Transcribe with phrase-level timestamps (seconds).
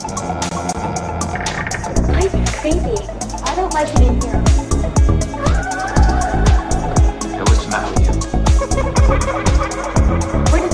[0.00, 0.14] Life
[2.32, 2.94] is crazy.
[3.42, 4.42] I don't like it in here.
[7.32, 8.04] Hey, what's the matter with
[10.52, 10.64] you?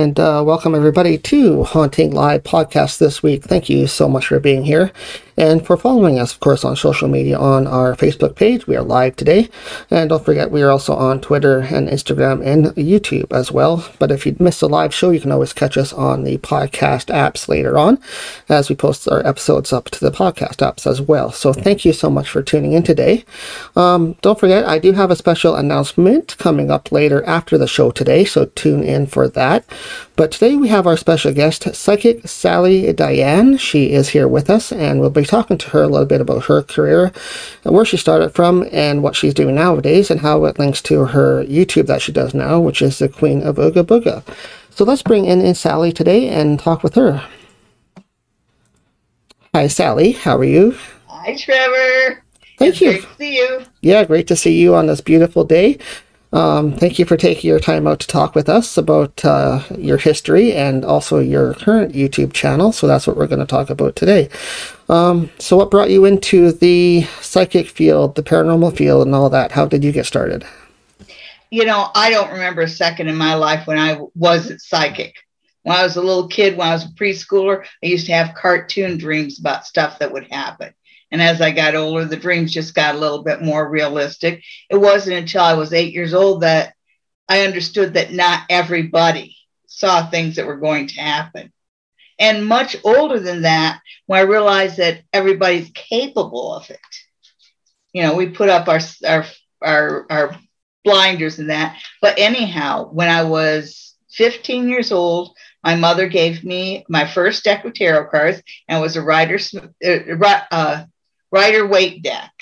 [0.00, 3.44] And uh, welcome everybody to Haunting Live podcast this week.
[3.44, 4.92] Thank you so much for being here
[5.36, 8.66] and for following us, of course, on social media on our Facebook page.
[8.66, 9.48] We are live today.
[9.90, 13.88] And don't forget, we are also on Twitter and Instagram and YouTube as well.
[13.98, 17.06] But if you missed a live show, you can always catch us on the podcast
[17.14, 17.98] apps later on
[18.48, 21.32] as we post our episodes up to the podcast apps as well.
[21.32, 23.24] So thank you so much for tuning in today.
[23.76, 27.90] Um, don't forget, I do have a special announcement coming up later after the show
[27.90, 29.64] today, so tune in for that.
[30.16, 33.56] But today we have our special guest, Psychic Sally Diane.
[33.56, 36.46] She is here with us, and we'll be talking to her a little bit about
[36.46, 37.12] her career,
[37.64, 41.06] and where she started from, and what she's doing nowadays, and how it links to
[41.06, 44.22] her YouTube that she does now, which is the Queen of Ooga Booga.
[44.70, 47.22] So let's bring in, in Sally today and talk with her.
[49.54, 50.12] Hi, Sally.
[50.12, 50.76] How are you?
[51.08, 52.22] Hi, Trevor.
[52.58, 52.90] Thank it's you.
[52.92, 53.64] Great to see you.
[53.80, 55.78] Yeah, great to see you on this beautiful day.
[56.32, 59.96] Um, thank you for taking your time out to talk with us about uh, your
[59.96, 62.70] history and also your current YouTube channel.
[62.72, 64.28] So that's what we're going to talk about today.
[64.88, 69.52] Um, so, what brought you into the psychic field, the paranormal field, and all that?
[69.52, 70.44] How did you get started?
[71.50, 75.14] You know, I don't remember a second in my life when I wasn't psychic.
[75.62, 78.34] When I was a little kid, when I was a preschooler, I used to have
[78.34, 80.72] cartoon dreams about stuff that would happen.
[81.10, 84.42] And as I got older, the dreams just got a little bit more realistic.
[84.68, 86.74] It wasn't until I was eight years old that
[87.28, 91.52] I understood that not everybody saw things that were going to happen.
[92.18, 96.78] And much older than that, when I realized that everybody's capable of it.
[97.92, 99.24] You know, we put up our our
[99.62, 100.36] our, our
[100.84, 101.80] blinders and that.
[102.00, 105.34] But anyhow, when I was 15 years old,
[105.64, 109.38] my mother gave me my first deck of tarot cards, and was a writer,
[109.84, 110.84] uh, uh,
[111.30, 112.32] Rider Waite deck,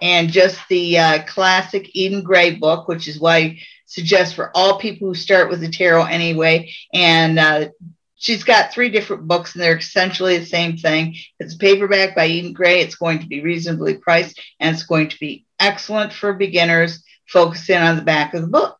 [0.00, 4.78] and just the uh, classic Eden Gray book, which is why I suggest for all
[4.78, 6.72] people who start with the tarot anyway.
[6.92, 7.68] And uh,
[8.16, 11.16] she's got three different books, and they're essentially the same thing.
[11.38, 12.80] It's a paperback by Eden Gray.
[12.80, 17.02] It's going to be reasonably priced, and it's going to be excellent for beginners.
[17.28, 18.78] Focus in on the back of the book.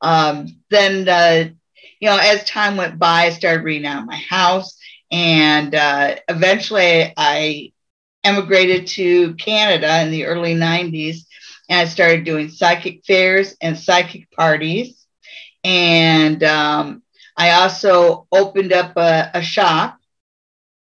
[0.00, 1.50] Um, then, uh,
[2.00, 4.76] you know, as time went by, I started reading out my house,
[5.10, 7.72] and uh, eventually I
[8.26, 11.26] emigrated to Canada in the early 90s,
[11.68, 15.06] and I started doing psychic fairs and psychic parties.
[15.64, 17.02] And um,
[17.36, 19.98] I also opened up a, a shop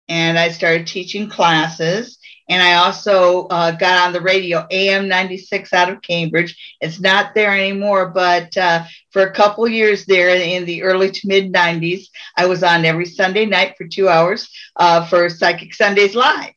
[0.10, 2.18] and I started teaching classes.
[2.50, 6.56] And I also uh, got on the radio, AM 96 out of Cambridge.
[6.82, 11.28] It's not there anymore, but uh, for a couple years there in the early to
[11.28, 16.16] mid 90s, I was on every Sunday night for two hours uh, for Psychic Sundays
[16.16, 16.54] Live.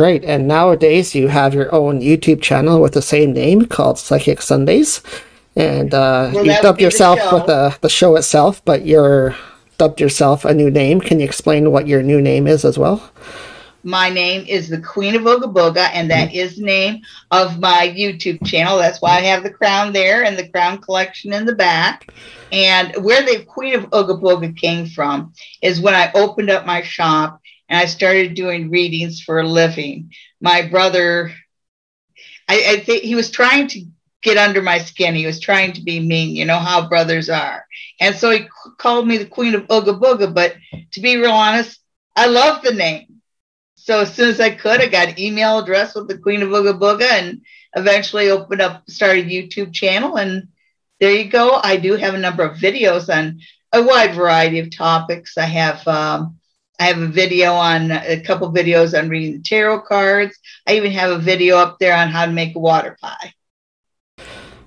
[0.00, 4.40] Right, and nowadays you have your own YouTube channel with the same name called Psychic
[4.40, 5.02] Sundays,
[5.54, 9.36] and uh, Well, you dubbed be the yourself with the the show itself, but you're
[9.76, 11.02] dubbed yourself a new name.
[11.02, 13.10] Can you explain what your new name is as well?
[13.82, 17.94] My name is the Queen of Ooga Booga, and that is the name of my
[17.94, 18.78] YouTube channel.
[18.78, 22.10] That's why I have the crown there and the crown collection in the back.
[22.52, 26.80] And where the Queen of Ooga Booga came from is when I opened up my
[26.80, 27.38] shop
[27.70, 30.10] and I started doing readings for a living.
[30.40, 31.32] My brother,
[32.48, 33.84] I, I think he was trying to
[34.22, 35.14] get under my skin.
[35.14, 37.64] He was trying to be mean, you know how brothers are.
[38.00, 40.34] And so he called me the Queen of Ooga Booga.
[40.34, 40.56] But
[40.92, 41.80] to be real honest,
[42.16, 43.22] I love the name.
[43.76, 46.50] So as soon as I could, I got an email address with the Queen of
[46.50, 47.40] Ooga Booga and
[47.76, 50.16] eventually opened up, started YouTube channel.
[50.18, 50.48] And
[50.98, 51.60] there you go.
[51.62, 53.40] I do have a number of videos on
[53.72, 55.38] a wide variety of topics.
[55.38, 56.39] I have um,
[56.80, 60.36] I have a video on a couple videos on reading the tarot cards.
[60.66, 63.34] I even have a video up there on how to make a water pie.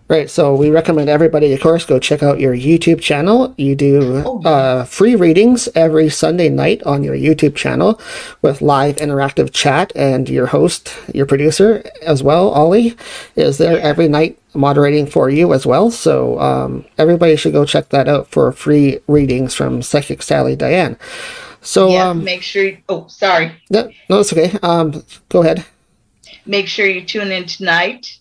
[0.10, 3.56] Right, So we recommend everybody, of course, go check out your YouTube channel.
[3.58, 8.00] You do Oh, uh, free readings every Sunday night on your YouTube channel
[8.44, 12.96] with live interactive chat, and your host, your producer as well, Ollie,
[13.36, 15.90] is there every night moderating for you as well.
[15.90, 20.96] So um, everybody should go check that out for free readings from Psychic Sally Diane.
[21.64, 22.64] So yeah, um, make sure.
[22.66, 23.54] You, oh, sorry.
[23.70, 24.58] no, no, it's okay.
[24.62, 25.66] Um, go ahead.
[26.46, 28.18] Make sure you tune in tonight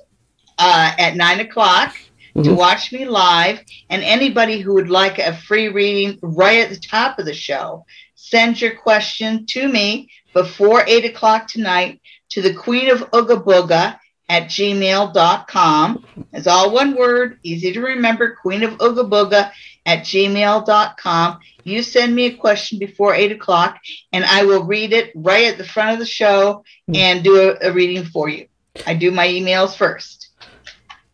[0.59, 1.97] uh, at nine o'clock
[2.35, 2.57] to Mhm.
[2.57, 3.61] watch me live.
[3.91, 7.85] And anybody who would like a free reading right at the top of the show,
[8.15, 12.01] send your question to me before eight o'clock tonight
[12.31, 13.99] to the Queen of Ooga Booga
[14.33, 16.07] at gmail.com.
[16.33, 19.53] It's all one word, easy to remember, Queen of Ooga Booga
[19.85, 21.39] at gmail.com.
[21.65, 23.79] You send me a question before eight o'clock,
[24.11, 26.65] and I will read it right at the front of the show
[26.95, 28.47] and do a, a reading for you.
[28.87, 30.31] I do my emails first.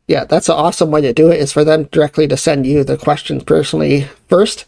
[0.07, 2.85] Yeah, that's an awesome way to do it is for them directly to send you
[2.85, 4.65] the questions personally first.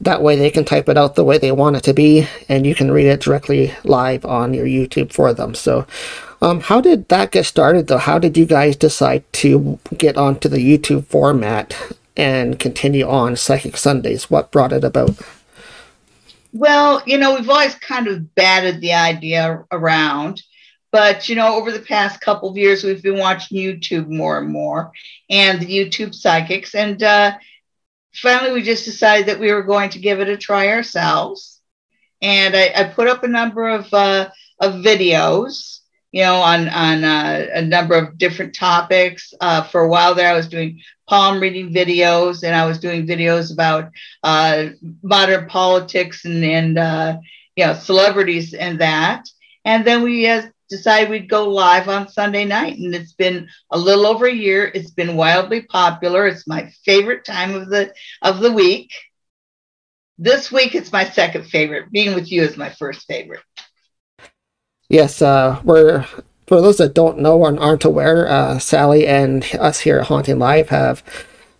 [0.00, 2.64] That way they can type it out the way they want it to be and
[2.64, 5.56] you can read it directly live on your YouTube for them.
[5.56, 5.84] So,
[6.40, 7.98] um, how did that get started though?
[7.98, 11.74] How did you guys decide to get onto the YouTube format
[12.16, 14.30] and continue on Psychic Sundays?
[14.30, 15.16] What brought it about?
[16.52, 20.42] Well, you know, we've always kind of batted the idea around,
[20.90, 24.48] but you know, over the past couple of years, we've been watching YouTube more and
[24.48, 24.92] more,
[25.28, 27.36] and the YouTube psychics, and uh,
[28.14, 31.60] finally, we just decided that we were going to give it a try ourselves.
[32.20, 35.77] And I, I put up a number of uh, of videos,
[36.12, 39.32] you know, on on uh, a number of different topics.
[39.40, 43.06] Uh, for a while there, I was doing palm reading videos, and I was doing
[43.06, 43.90] videos about
[44.22, 44.66] uh,
[45.02, 47.16] modern politics and and uh,
[47.56, 49.28] you know celebrities and that.
[49.64, 50.26] And then we
[50.68, 54.70] decided we'd go live on Sunday night, and it's been a little over a year.
[54.74, 56.26] It's been wildly popular.
[56.26, 58.90] It's my favorite time of the of the week.
[60.18, 61.90] This week it's my second favorite.
[61.92, 63.40] Being with you is my first favorite.
[64.88, 66.06] Yes, uh, we're
[66.46, 70.38] for those that don't know or aren't aware, uh, Sally and us here at Haunting
[70.38, 71.02] Live have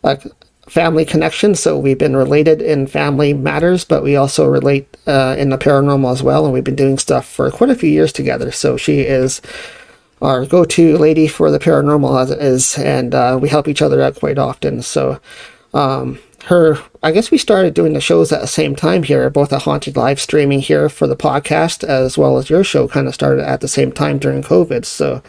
[0.03, 0.19] a
[0.67, 1.55] family connection.
[1.55, 6.11] So we've been related in family matters, but we also relate uh, in the paranormal
[6.11, 6.45] as well.
[6.47, 8.51] And we've been doing stuff for quite a few years together.
[8.51, 9.43] So she is
[10.23, 14.01] our go-to lady for the paranormal as it is, and uh, we help each other
[14.03, 14.83] out quite often.
[14.83, 15.21] So.
[15.75, 19.53] Um, her, I guess we started doing the shows at the same time here, both
[19.53, 23.15] a Haunted Live streaming here for the podcast, as well as your show kind of
[23.15, 24.85] started at the same time during COVID.
[24.85, 25.23] So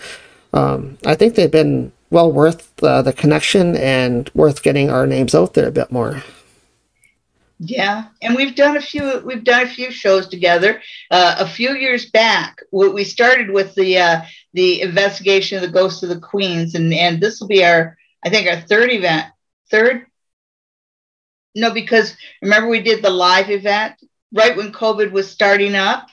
[0.54, 5.36] um, I think they've been well worth uh, the connection and worth getting our names
[5.36, 6.24] out there a bit more.
[7.62, 9.22] Yeah, and we've done a few.
[9.26, 10.82] We've done a few shows together.
[11.12, 14.22] Uh, a few years back, we started with the uh,
[14.54, 18.30] the investigation of the ghosts of the queens, and and this will be our, I
[18.30, 19.26] think, our third event.
[19.70, 20.06] Third,
[21.56, 23.96] no, because remember we did the live event
[24.34, 26.08] right when COVID was starting up.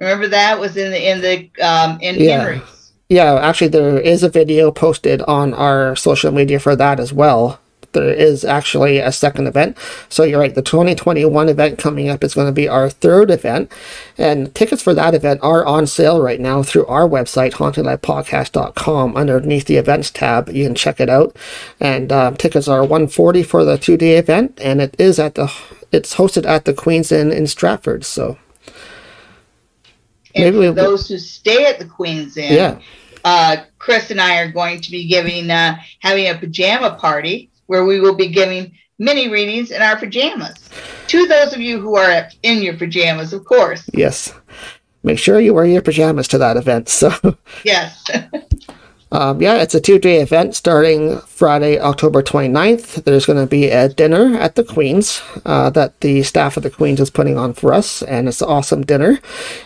[0.00, 2.38] Remember that was in the in the um, in Yeah.
[2.38, 2.92] Henry's.
[3.08, 7.58] Yeah, actually, there is a video posted on our social media for that as well.
[7.92, 9.76] There is actually a second event.
[10.08, 13.72] So you're right, the 2021 event coming up is going to be our third event.
[14.16, 19.16] And tickets for that event are on sale right now through our website, hauntedlivepodcast.com.
[19.16, 21.36] Underneath the events tab, you can check it out.
[21.80, 25.52] And um, tickets are 140 for the two day event, and it is at the
[25.92, 28.04] it's hosted at the Queen's Inn in Stratford.
[28.04, 28.38] So
[30.34, 32.78] And Maybe for those who stay at the Queen's Inn, yeah,
[33.24, 37.84] uh, Chris and I are going to be giving uh, having a pajama party where
[37.84, 40.56] we will be giving mini readings in our pajamas.
[41.06, 43.88] To those of you who are in your pajamas, of course.
[43.94, 44.34] yes.
[45.04, 46.88] Make sure you wear your pajamas to that event.
[46.88, 47.12] So.
[47.64, 48.04] Yes.
[49.12, 53.02] Um, yeah, it's a two day event starting Friday, October 29th.
[53.02, 56.70] There's going to be a dinner at the Queen's uh, that the staff of the
[56.70, 59.18] Queen's is putting on for us, and it's an awesome dinner.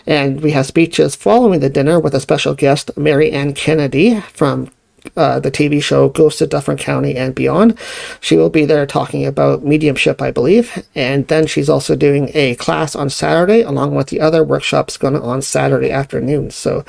[0.07, 4.71] And we have speeches following the dinner with a special guest, Mary Ann Kennedy from
[5.15, 7.77] uh, the TV show Ghosts of Dufferin County and Beyond.
[8.19, 10.85] She will be there talking about mediumship, I believe.
[10.95, 15.15] And then she's also doing a class on Saturday, along with the other workshops going
[15.15, 16.51] on Saturday afternoon.
[16.51, 16.85] So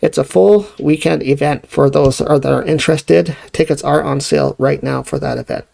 [0.00, 3.36] it's a full weekend event for those that are, that are interested.
[3.52, 5.66] Tickets are on sale right now for that event.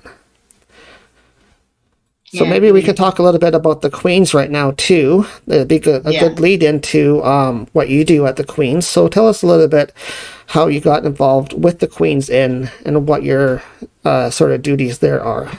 [2.34, 2.50] So Yeah.
[2.50, 5.26] maybe we can talk a little bit about the Queens right now too.
[5.46, 6.20] It'd be good, a Yeah.
[6.20, 8.86] good lead into um, what you do at the Queens.
[8.86, 9.92] So tell us a little bit
[10.48, 13.62] how you got involved with the Queens Inn and what your
[14.04, 15.50] uh, sort of duties there are.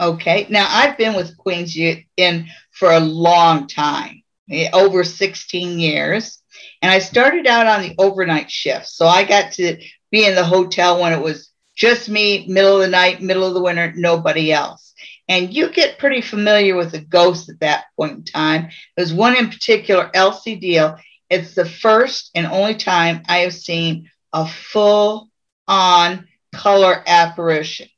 [0.00, 0.46] Okay.
[0.50, 1.76] Now I've been with Queens
[2.16, 6.38] Inn for a long time, eh, over 16 years.
[6.82, 8.86] And I started out on the overnight shift.
[8.88, 9.78] So I got to
[10.10, 13.52] be in the hotel when it was Just me, middle of the night, middle of
[13.52, 14.85] the winter, nobody else.
[15.28, 18.68] And you get pretty familiar with the ghosts at that point in time.
[18.96, 20.98] There's one in particular, Elsie Deal.
[21.28, 25.28] It's the first and only time I have seen a full
[25.66, 27.88] on color apparition.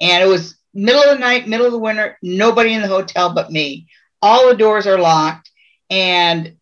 [0.00, 3.34] And it was middle of the night, middle of the winter, nobody in the hotel
[3.34, 3.88] but me.
[4.22, 5.50] All the doors are locked.
[5.90, 6.56] And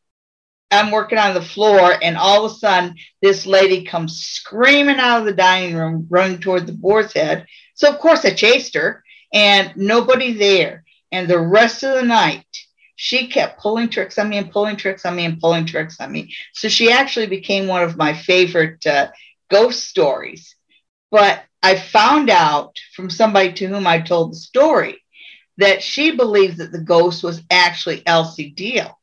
[0.74, 5.20] I'm working on the floor, and all of a sudden, this lady comes screaming out
[5.20, 7.46] of the dining room, running toward the boar's head.
[7.74, 9.03] So, of course, I chased her,
[9.34, 10.84] and nobody there.
[11.12, 12.46] And the rest of the night,
[12.96, 16.10] she kept pulling tricks on me and pulling tricks on me and pulling tricks on
[16.10, 16.34] me.
[16.54, 19.10] So, she actually became one of my favorite uh,
[19.50, 20.56] ghost stories.
[21.10, 25.02] But I found out from somebody to whom I told the story
[25.58, 28.98] that she believes that the ghost was actually Elsie Deal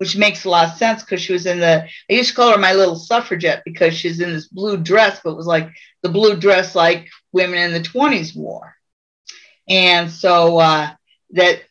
[0.00, 2.52] which makes a lot of sense because she was in the I used to call
[2.52, 5.68] her my little suffragette because she's in this blue dress, but it was like
[6.02, 8.74] the blue dress like women in the 20s wore.
[9.70, 10.90] And so uh,
[11.30, 11.62] that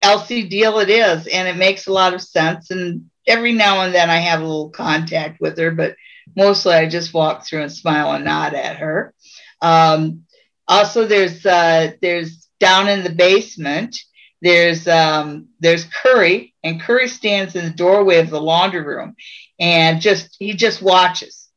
[0.00, 2.70] Elsie Deal it is, and it makes a lot of sense.
[2.70, 5.96] And every now and then I have a little contact with her, but
[6.36, 9.12] mostly I just walk through and smile and nod at her.
[9.60, 10.24] Um,
[10.66, 13.96] also, there's uh, there's down in the basement
[14.40, 19.16] there's um, there's Curry, and Curry stands in the doorway of the laundry room,
[19.58, 21.48] and just he just watches.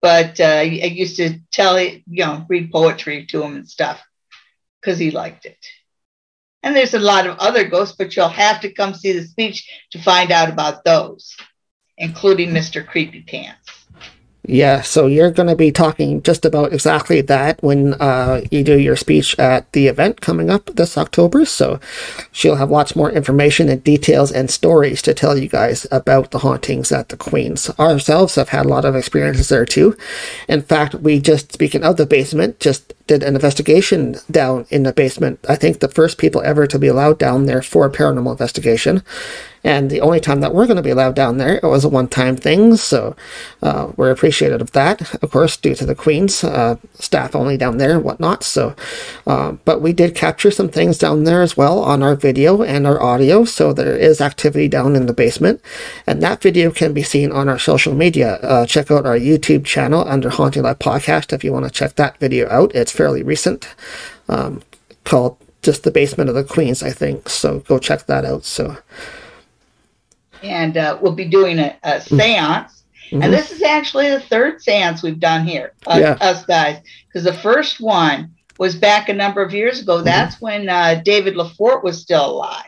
[0.00, 4.02] But uh, I used to tell you know, read poetry to him and stuff
[4.82, 5.56] because he liked it.
[6.62, 9.68] And there's a lot of other ghosts, but you'll have to come see the speech
[9.92, 11.36] to find out about those,
[11.96, 12.86] including Mr.
[12.86, 13.81] Creepy Pants.
[14.44, 18.76] Yeah, so you're going to be talking just about exactly that when uh, you do
[18.76, 21.44] your speech at the event coming up this October.
[21.44, 21.78] So
[22.32, 26.40] she'll have lots more information and details and stories to tell you guys about the
[26.40, 27.70] hauntings at the Queens.
[27.78, 29.96] Ourselves have had a lot of experiences there too.
[30.48, 34.92] In fact, we just, speaking of the basement, just did an investigation down in the
[34.92, 35.38] basement.
[35.48, 39.04] I think the first people ever to be allowed down there for a paranormal investigation.
[39.64, 41.88] And the only time that we're going to be allowed down there, it was a
[41.88, 42.76] one time thing.
[42.76, 43.14] So
[43.62, 47.78] uh, we're appreciative of that, of course, due to the Queen's uh, staff only down
[47.78, 48.42] there and whatnot.
[48.42, 48.74] So,
[49.26, 52.86] uh, but we did capture some things down there as well on our video and
[52.86, 53.44] our audio.
[53.44, 55.60] So there is activity down in the basement.
[56.06, 58.34] And that video can be seen on our social media.
[58.36, 61.94] Uh, check out our YouTube channel under Haunting Live Podcast if you want to check
[61.96, 62.74] that video out.
[62.74, 63.68] It's fairly recent,
[64.28, 64.62] um,
[65.04, 67.28] called just the basement of the Queens, I think.
[67.28, 68.44] So go check that out.
[68.44, 68.78] So
[70.42, 72.02] and uh, we'll be doing a, a mm.
[72.02, 72.84] seance.
[73.10, 73.22] Mm-hmm.
[73.22, 76.16] And this is actually the third seance we've done here, uh, yeah.
[76.20, 79.96] us guys, because the first one was back a number of years ago.
[79.96, 80.04] Mm-hmm.
[80.04, 82.64] That's when uh, David Lafort was still alive.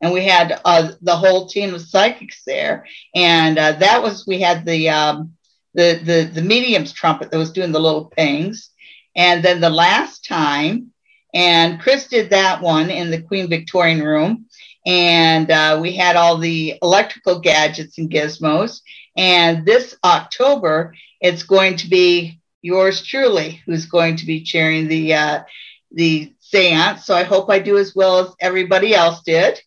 [0.00, 2.86] And we had uh, the whole team of psychics there.
[3.14, 5.32] And uh, that was, we had the, um,
[5.72, 8.70] the, the, the medium's trumpet that was doing the little pings.
[9.16, 10.92] And then the last time,
[11.32, 14.46] and Chris did that one in the Queen Victorian room
[14.86, 18.80] and uh, we had all the electrical gadgets and gizmos.
[19.16, 25.14] And this October, it's going to be yours truly who's going to be chairing the
[25.14, 25.42] uh,
[25.92, 27.04] the seance.
[27.04, 29.60] So I hope I do as well as everybody else did.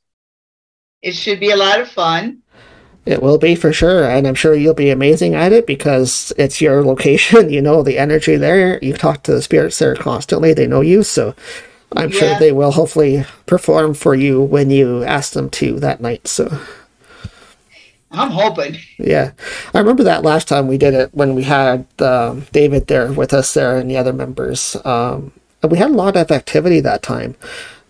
[1.02, 2.42] It should be a lot of fun.
[3.06, 6.60] It will be for sure, and I'm sure you'll be amazing at it because it's
[6.60, 7.50] your location.
[7.58, 8.80] You know the energy there.
[8.84, 10.54] You talk to the spirits there constantly.
[10.54, 11.34] They know you, so
[11.96, 12.20] I'm yeah.
[12.20, 16.28] sure they will hopefully perform for you when you ask them to that night.
[16.28, 16.60] So
[18.12, 18.78] I'm hoping.
[18.98, 19.32] Yeah,
[19.74, 23.34] I remember that last time we did it when we had um, David there with
[23.34, 24.76] us there and the other members.
[24.86, 27.36] Um, and we had a lot of activity that time,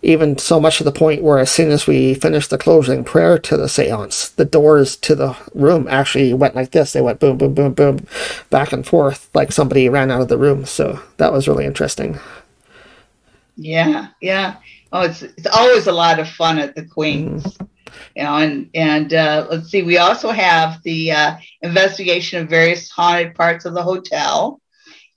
[0.02, 3.38] even so much to the point where as soon as we finished the closing prayer
[3.40, 6.94] to the seance, the doors to the room actually went like this.
[6.94, 8.08] They went boom, boom, boom, boom,
[8.50, 10.66] back and forth like somebody ran out of the room.
[10.66, 12.20] So that was really interesting.
[13.58, 14.58] Yeah, yeah.
[14.92, 17.44] Oh, it's it's always a lot of fun at the Queens.
[17.44, 17.66] Mm-hmm.
[18.16, 22.90] You know, and and uh, let's see, we also have the uh, investigation of various
[22.90, 24.62] haunted parts of the hotel,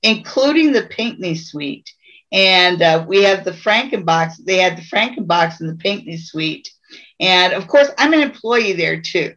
[0.02, 1.92] including the Pinckney Suite.
[2.32, 4.44] And uh, we have the Frankenbox.
[4.44, 6.70] They had the Frankenbox in the Pinckney Suite.
[7.18, 9.34] And of course, I'm an employee there too.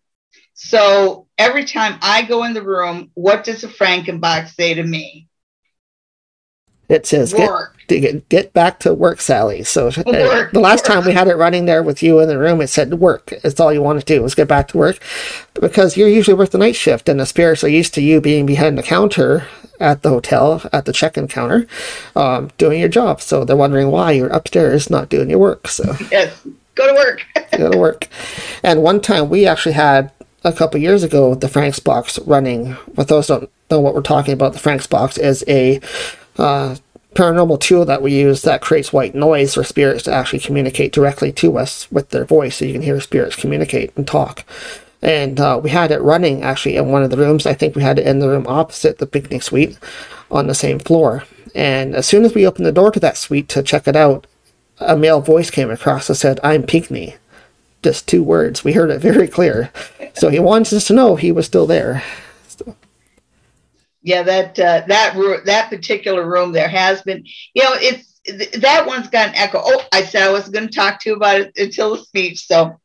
[0.54, 5.28] So every time I go in the room, what does the Frankenbox say to me?
[6.90, 7.34] It says.
[7.34, 7.50] Get,
[7.88, 9.64] get, get back to work, Sally.
[9.64, 10.96] So uh, work, the last work.
[10.96, 13.32] time we had it running there with you in the room, it said work.
[13.44, 15.00] It's all you want to do is get back to work,
[15.54, 18.46] because you're usually work the night shift, and the spirits are used to you being
[18.46, 19.48] behind the counter
[19.80, 21.68] at the hotel at the check-in counter,
[22.16, 23.22] um, doing your job.
[23.22, 25.68] So they're wondering why you're upstairs not doing your work.
[25.68, 27.26] So yes, go to work.
[27.58, 28.08] go to work.
[28.64, 30.12] And one time we actually had
[30.44, 32.76] a couple years ago the Frank's box running.
[32.96, 35.82] For those don't know what we're talking about, the Frank's box is a
[36.38, 36.76] uh,
[37.14, 41.32] paranormal tool that we use that creates white noise for spirits to actually communicate directly
[41.32, 44.46] to us with their voice, so you can hear spirits communicate and talk.
[45.02, 47.46] And uh, we had it running actually in one of the rooms.
[47.46, 49.78] I think we had it in the room opposite the Pinckney suite
[50.32, 51.26] on the same floor.
[51.54, 54.26] And as soon as we opened the door to that suite to check it out,
[54.80, 57.16] a male voice came across and said, I'm Pinckney.
[57.84, 58.64] Just two words.
[58.64, 59.72] We heard it very clear.
[60.14, 62.02] So he wants us to know he was still there.
[64.04, 68.20] Yeah, that uh, that room, that particular room, there has been, you know, it's
[68.60, 69.62] that one's got an echo.
[69.64, 72.46] Oh, I said I was going to talk to you about it until the speech.
[72.46, 72.80] So.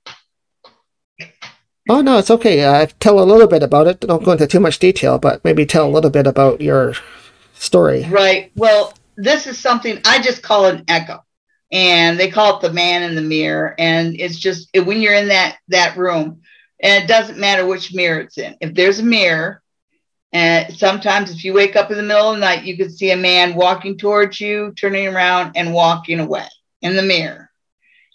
[1.90, 2.62] Oh no, it's okay.
[2.62, 4.00] Uh, tell a little bit about it.
[4.00, 6.94] Don't go into too much detail, but maybe tell a little bit about your
[7.54, 8.04] story.
[8.04, 8.52] Right.
[8.56, 11.24] Well, this is something I just call an echo
[11.72, 15.28] and they call it the man in the mirror and it's just when you're in
[15.28, 16.40] that that room
[16.80, 19.62] and it doesn't matter which mirror it's in if there's a mirror
[20.32, 23.10] and sometimes if you wake up in the middle of the night you could see
[23.10, 26.46] a man walking towards you turning around and walking away
[26.82, 27.50] in the mirror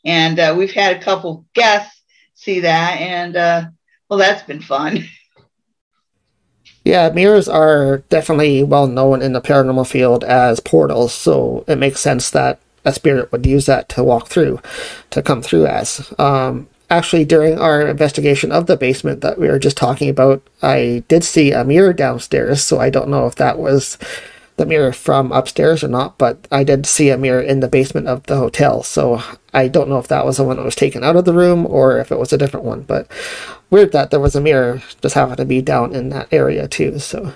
[0.05, 2.01] and uh, we've had a couple guests
[2.35, 3.63] see that and uh,
[4.09, 5.03] well that's been fun
[6.85, 12.01] Yeah, mirrors are definitely well known in the paranormal field as portals, so it makes
[12.01, 14.59] sense that a spirit would use that to walk through,
[15.11, 16.13] to come through as.
[16.19, 21.03] Um, actually, during our investigation of the basement that we were just talking about, I
[21.07, 23.97] did see a mirror downstairs, so I don't know if that was
[24.57, 28.07] the mirror from upstairs or not, but I did see a mirror in the basement
[28.07, 29.21] of the hotel, so
[29.53, 31.65] I don't know if that was the one that was taken out of the room
[31.65, 33.07] or if it was a different one, but
[33.71, 36.99] weird that there was a mirror just happened to be down in that area too,
[36.99, 37.33] so.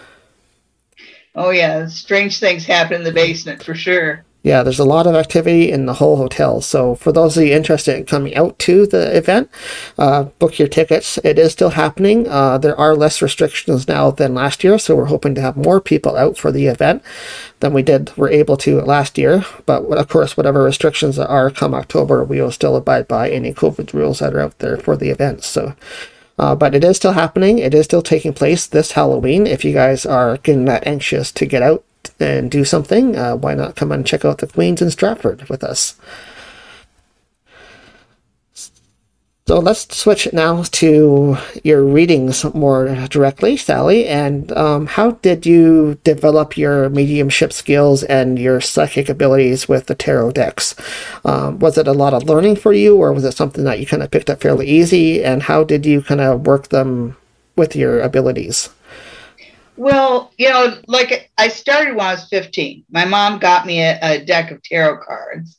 [1.34, 5.16] Oh yeah, strange things happen in the basement for sure yeah, there's a lot of
[5.16, 6.62] activity in the whole hotel.
[6.62, 9.50] So for those of you interested in coming out to the event,
[9.98, 11.18] uh, book your tickets.
[11.24, 12.28] It is still happening.
[12.28, 15.82] Uh, there are less restrictions now than last year, so we're hoping to have more
[15.82, 17.04] people out for the event
[17.60, 19.44] than we did were able to last year.
[19.66, 23.92] But of course, whatever restrictions are come October, we will still abide by any COVID
[23.92, 25.44] rules that are out there for the event.
[25.44, 25.76] So.
[26.40, 27.58] Uh, but it is still happening.
[27.58, 29.48] It is still taking place this Halloween.
[29.48, 31.84] If you guys are getting that anxious to get out
[32.20, 35.64] and do something, uh, why not come and check out the Queens in Stratford with
[35.64, 35.96] us?
[39.48, 44.06] So let's switch now to your readings more directly, Sally.
[44.06, 49.96] And um, how did you develop your mediumship skills and your psychic abilities with the
[49.96, 50.76] tarot decks?
[51.24, 53.86] Um, was it a lot of learning for you, or was it something that you
[53.86, 55.24] kind of picked up fairly easy?
[55.24, 57.16] And how did you kind of work them
[57.56, 58.68] with your abilities?
[59.78, 62.86] Well, you know, like I started when I was 15.
[62.90, 65.58] My mom got me a, a, deck of tarot cards,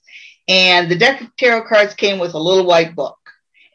[0.49, 3.19] and the deck of tarot cards came with a little white book.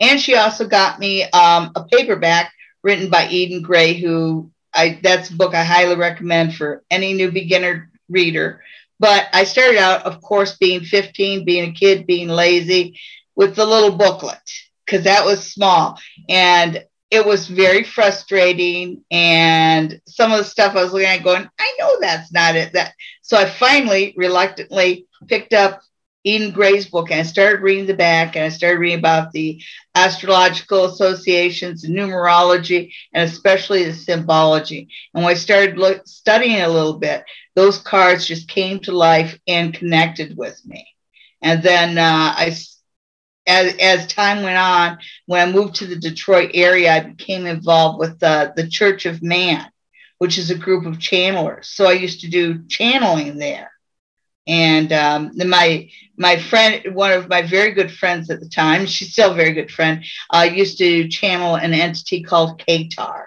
[0.02, 2.52] And she also got me um, a paperback
[2.84, 7.32] written by Eden Gray, who I that's a book I highly recommend for any new
[7.32, 8.62] beginner reader.
[9.00, 13.00] But I started out, of course, being 15, being a kid, being lazy,
[13.36, 14.40] with the little booklet
[14.86, 16.00] because that was small.
[16.30, 21.48] And it was very frustrating and some of the stuff i was looking at going
[21.60, 22.74] i know that's not it.
[22.74, 25.82] That so i finally reluctantly picked up
[26.24, 29.62] eden gray's book and i started reading the back and i started reading about the
[29.96, 34.90] astrological associations numerology and especially the symbology.
[35.14, 37.24] And when i started studying a little bit
[37.56, 40.88] those cards just came to life and connected with me.
[41.44, 42.56] And then uh, i
[43.46, 48.00] as, as time went on, when I moved to the Detroit area, I became involved
[48.00, 49.66] with the, the Church of Man,
[50.18, 51.66] which is a group of channelers.
[51.66, 53.72] So I used to do channeling there.
[54.46, 59.14] And um, my my friend, one of my very good friends at the time, she's
[59.14, 63.26] still a very good friend, uh, used to channel an entity called Qatar.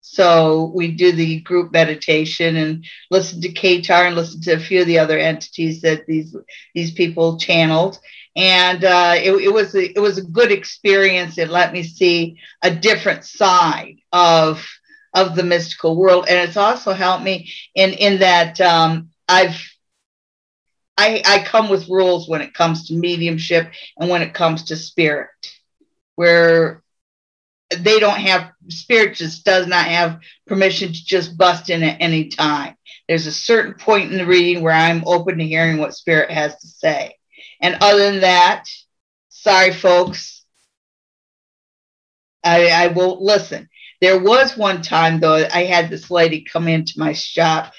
[0.00, 4.80] So we do the group meditation and listen to Qatar and listen to a few
[4.80, 6.34] of the other entities that these
[6.74, 7.98] these people channeled
[8.38, 11.38] and uh, it, it, was a, it was a good experience.
[11.38, 14.64] It let me see a different side of
[15.12, 19.60] of the mystical world, and it's also helped me in in that um, I've
[20.96, 24.76] I, I come with rules when it comes to mediumship and when it comes to
[24.76, 25.28] spirit,
[26.14, 26.82] where
[27.76, 32.28] they don't have spirit just does not have permission to just bust in at any
[32.28, 32.76] time.
[33.08, 36.56] There's a certain point in the reading where I'm open to hearing what spirit has
[36.56, 37.17] to say
[37.60, 38.64] and other than that,
[39.28, 40.44] sorry, folks,
[42.44, 43.68] I, I won't listen.
[44.00, 47.72] There was one time, though, I had this lady come into my shop.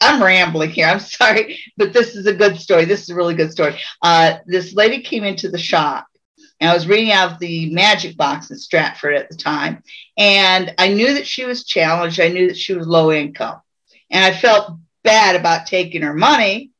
[0.00, 0.86] I'm rambling here.
[0.86, 2.84] I'm sorry, but this is a good story.
[2.84, 3.78] This is a really good story.
[4.00, 6.06] Uh, this lady came into the shop,
[6.60, 9.82] and I was reading out the magic box in Stratford at the time,
[10.16, 12.18] and I knew that she was challenged.
[12.18, 13.60] I knew that she was low income,
[14.10, 16.70] and I felt bad about taking her money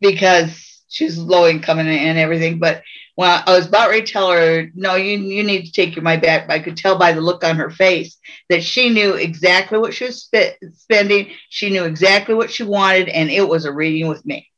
[0.00, 2.58] because she's low income and, and everything.
[2.58, 2.82] But
[3.14, 6.02] when I was about ready to tell her, no, you you need to take your
[6.02, 8.18] money back, I could tell by the look on her face
[8.48, 11.30] that she knew exactly what she was sp- spending.
[11.48, 14.50] She knew exactly what she wanted, and it was a reading with me.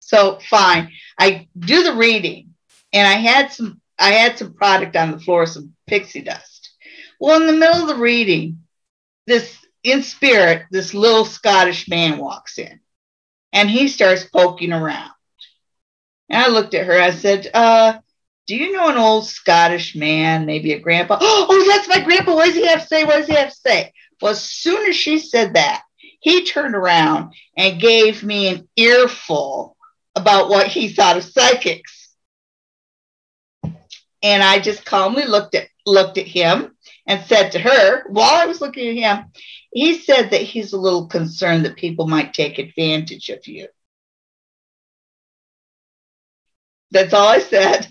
[0.00, 2.54] So fine, I do the reading,
[2.92, 6.70] and I had some I had some product on the floor, some pixie dust.
[7.20, 8.60] Well, in the middle of the reading,
[9.26, 12.80] this in spirit, this little Scottish man walks in,
[13.52, 15.10] and he starts poking around.
[16.28, 17.00] And I looked at her.
[17.00, 17.98] I said, uh,
[18.46, 22.34] "Do you know an old Scottish man, maybe a grandpa?" Oh, that's my grandpa.
[22.34, 23.04] What does he have to say?
[23.04, 23.92] What does he have to say?
[24.20, 25.82] Well, as soon as she said that,
[26.20, 29.76] he turned around and gave me an earful
[30.14, 32.14] about what he thought of psychics.
[34.22, 38.46] And I just calmly looked at looked at him and said to her, while I
[38.46, 39.26] was looking at him,
[39.72, 43.68] he said that he's a little concerned that people might take advantage of you.
[46.90, 47.86] That's all I said.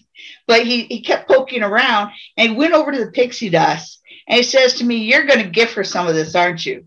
[0.47, 4.37] But he, he kept poking around and he went over to the pixie dust and
[4.37, 6.85] he says to me, You're going to give her some of this, aren't you?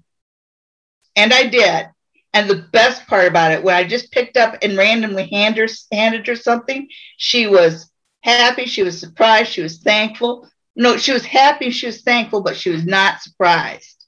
[1.16, 1.86] And I did.
[2.32, 5.66] And the best part about it, when I just picked up and randomly hand her,
[5.90, 7.90] handed her something, she was
[8.22, 10.48] happy, she was surprised, she was thankful.
[10.76, 13.99] No, she was happy, she was thankful, but she was not surprised.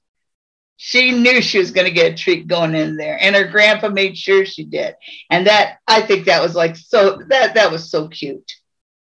[0.84, 3.88] She knew she was going to get a treat going in there, and her grandpa
[3.88, 4.96] made sure she did.
[5.30, 8.50] And that I think that was like so that that was so cute.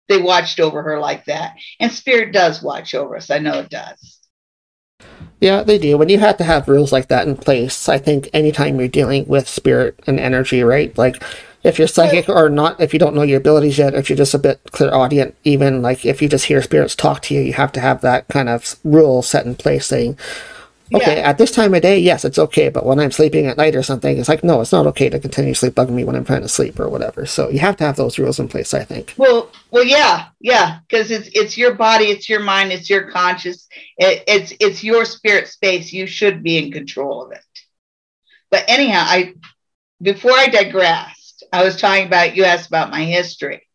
[0.07, 3.29] They watched over her like that, and spirit does watch over us.
[3.29, 4.17] I know it does.
[5.39, 5.95] Yeah, they do.
[5.95, 9.27] When you have to have rules like that in place, I think anytime you're dealing
[9.27, 10.97] with spirit and energy, right?
[10.97, 11.21] Like
[11.61, 14.33] if you're psychic or not, if you don't know your abilities yet, if you're just
[14.33, 17.71] a bit clairaudient, even like if you just hear spirits talk to you, you have
[17.73, 20.17] to have that kind of rule set in place saying,
[20.93, 21.29] okay, Yeah.
[21.29, 23.83] at this time of day, yes, it's okay, but when I'm sleeping at night or
[23.83, 26.49] something, it's like, no, it's not okay to continuously bug me when I'm trying to
[26.49, 27.25] sleep or whatever.
[27.25, 29.13] So you have to have those rules in place, I think.
[29.17, 33.67] Well, well, yeah, yeah, because it's it's your body, it's your mind, it's your conscious,
[33.97, 35.93] it, it's it's your spirit space.
[35.93, 37.43] You should be in control of it.
[38.51, 39.35] But anyhow, I
[40.01, 43.67] before I digressed, I was talking about you asked about my history,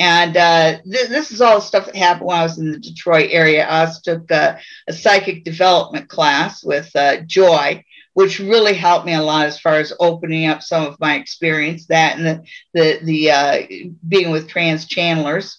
[0.00, 3.28] and uh, th- this is all stuff that happened when I was in the Detroit
[3.30, 3.66] area.
[3.70, 4.58] I took a,
[4.88, 7.84] a psychic development class with uh, Joy.
[8.14, 11.86] Which really helped me a lot as far as opening up some of my experience.
[11.86, 13.58] That and the the the uh,
[14.06, 15.58] being with trance channelers.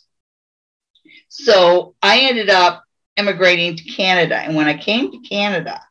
[1.30, 2.84] So I ended up
[3.16, 4.36] immigrating to Canada.
[4.38, 5.82] And when I came to Canada,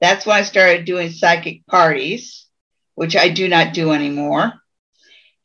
[0.00, 2.46] that's when I started doing psychic parties,
[2.94, 4.54] which I do not do anymore.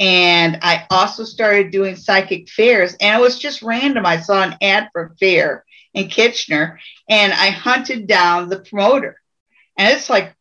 [0.02, 2.96] And I also started doing psychic fairs.
[3.00, 4.04] And it was just random.
[4.04, 9.22] I saw an ad for a fair in Kitchener and I hunted down the promoter.
[9.78, 10.36] And it's like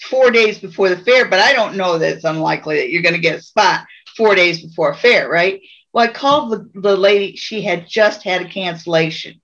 [0.00, 3.14] four days before the fair, but I don't know that it's unlikely that you're going
[3.14, 5.62] to get a spot four days before a fair, right?
[5.92, 7.36] Well, I called the, the lady.
[7.36, 9.40] She had just had a cancellation.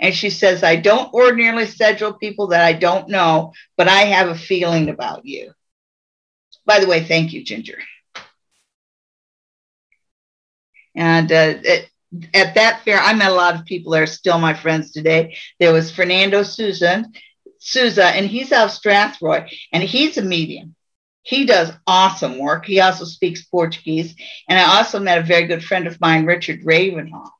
[0.00, 4.28] And she says, I don't ordinarily schedule people that I don't know, but I have
[4.28, 5.52] a feeling about you.
[6.66, 7.78] By the way, thank you, Ginger.
[10.94, 11.88] And uh, it,
[12.34, 15.36] at that fair, I met a lot of people that are still my friends today.
[15.58, 17.12] There was Fernando Susan,
[17.58, 20.74] Souza, and he's out of Strathroy, and he's a medium.
[21.22, 22.66] He does awesome work.
[22.66, 24.14] He also speaks Portuguese.
[24.48, 27.30] And I also met a very good friend of mine, Richard Ravenhawk.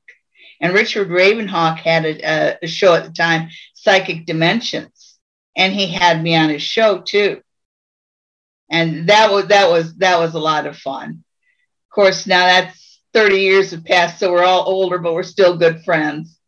[0.61, 5.19] And Richard Ravenhawk had a, a show at the time, Psychic Dimensions,
[5.57, 7.43] and he had me on his show too.
[8.71, 11.25] And that was that was that was a lot of fun.
[11.91, 12.82] Of course, now that's
[13.15, 16.39] 30 years have passed, so we're all older, but we're still good friends.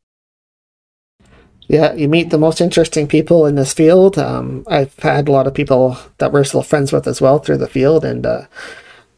[1.67, 4.19] Yeah, you meet the most interesting people in this field.
[4.19, 7.59] Um, I've had a lot of people that we're still friends with as well through
[7.59, 8.47] the field, and uh,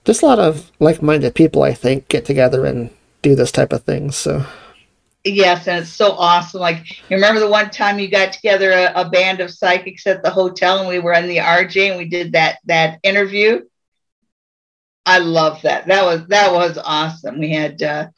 [0.05, 1.63] just a lot of like-minded people.
[1.63, 2.91] I think get together and
[3.23, 4.13] do this type of thing.
[4.13, 4.47] So
[5.27, 6.61] Yes, and it's so awesome.
[6.61, 10.23] Like you remember the one time you got together a, a band of psychics at
[10.23, 13.63] the hotel, and we were in the RJ, and we did that that interview.
[15.07, 15.87] I love that.
[15.87, 17.39] That was that was awesome.
[17.39, 18.09] We had uh,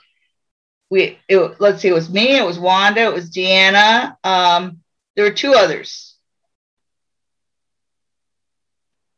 [0.90, 4.16] we it, let's see, it was me, it was Wanda, it was Deanna.
[4.24, 4.81] Um,
[5.14, 6.16] there were two others.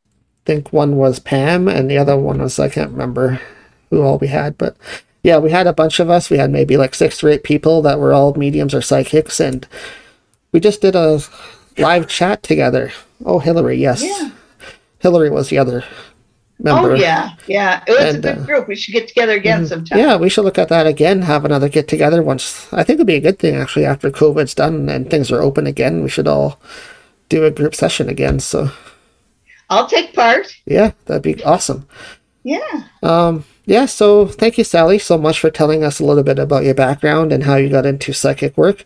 [0.05, 3.39] I think one was Pam, and the other one was I can't remember
[3.89, 4.75] who all we had, but
[5.23, 6.29] yeah, we had a bunch of us.
[6.29, 9.65] We had maybe like six or eight people that were all mediums or psychics, and
[10.51, 11.21] we just did a
[11.77, 12.91] live chat together.
[13.23, 14.31] Oh, Hillary, yes, Yeah.
[14.99, 15.85] Hillary was the other
[16.63, 16.91] member.
[16.91, 17.83] Oh yeah, yeah.
[17.87, 18.67] It was And, a good uh, group.
[18.67, 19.99] We should get together again sometime.
[19.99, 21.21] Yeah, we should look at that again.
[21.23, 22.71] Have another get together once.
[22.73, 25.67] I think it'd be a good thing actually after COVID's done and things are open
[25.67, 26.03] again.
[26.03, 26.59] We should all
[27.29, 28.39] do a group session again.
[28.39, 28.69] So
[29.69, 30.53] I'll take part.
[30.65, 31.87] yeah, that'd be awesome.
[32.43, 32.83] Yeah.
[33.03, 36.63] Um, yeah, so thank you, Sally, so much for telling us a little bit about
[36.63, 38.83] your background and how you got into psychic work.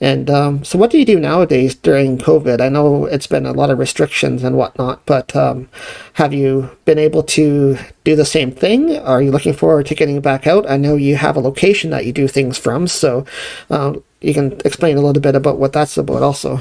[0.00, 2.60] And um, so, what do you do nowadays during COVID?
[2.60, 5.68] I know it's been a lot of restrictions and whatnot, but um,
[6.14, 8.98] have you been able to do the same thing?
[8.98, 10.68] Are you looking forward to getting back out?
[10.68, 13.24] I know you have a location that you do things from, so
[13.70, 16.60] um, you can explain a little bit about what that's about also.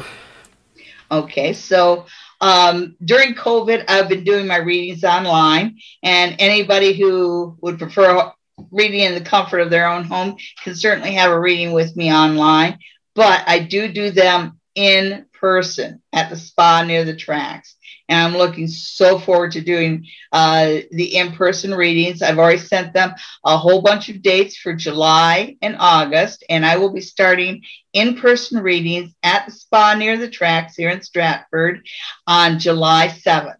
[1.11, 2.05] Okay, so
[2.41, 8.31] um, during COVID, I've been doing my readings online, and anybody who would prefer
[8.71, 12.11] reading in the comfort of their own home can certainly have a reading with me
[12.11, 12.79] online.
[13.13, 17.75] But I do do them in person at the spa near the tracks
[18.07, 22.21] and I'm looking so forward to doing uh, the in person readings.
[22.21, 26.77] I've already sent them a whole bunch of dates for July and August, and I
[26.77, 27.63] will be starting
[27.95, 31.87] in person readings at the spa near the tracks here in Stratford
[32.27, 33.55] on July 7th.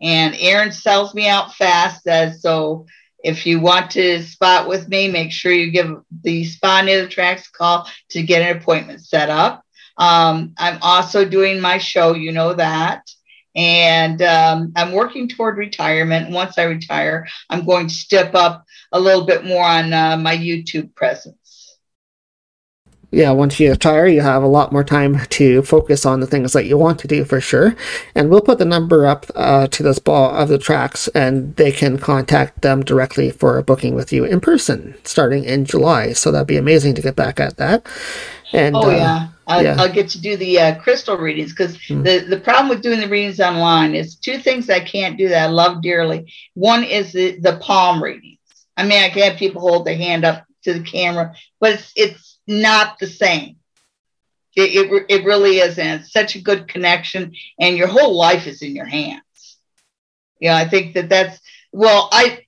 [0.00, 2.86] And Aaron sells me out fast, says so.
[3.22, 7.08] If you want to spot with me, make sure you give the spa near the
[7.08, 9.64] tracks call to get an appointment set up.
[9.96, 13.02] Um, I'm also doing my show, you know that
[13.58, 16.30] and um, I'm working toward retirement.
[16.30, 20.36] Once I retire, I'm going to step up a little bit more on uh, my
[20.36, 21.47] YouTube presence.
[23.10, 26.52] Yeah, once you retire, you have a lot more time to focus on the things
[26.52, 27.74] that you want to do for sure.
[28.14, 31.72] And we'll put the number up uh, to the ball of the tracks, and they
[31.72, 36.12] can contact them directly for a booking with you in person starting in July.
[36.12, 37.86] So that'd be amazing to get back at that.
[38.52, 39.14] And oh yeah.
[39.14, 39.76] Uh, I'll, yeah.
[39.78, 42.04] I'll get to do the uh, crystal readings because mm.
[42.04, 45.48] the, the problem with doing the readings online is two things I can't do that
[45.48, 46.30] I love dearly.
[46.52, 48.38] One is the, the palm readings.
[48.76, 51.92] I mean, I can have people hold their hand up to the camera, but it's,
[51.96, 53.56] it's not the same.
[54.56, 55.78] It, it, it really is.
[55.78, 59.22] And it's such a good connection, and your whole life is in your hands.
[60.40, 61.38] Yeah, I think that that's,
[61.72, 62.44] well, I,